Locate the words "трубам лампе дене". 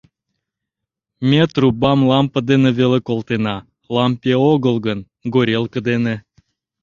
1.53-2.69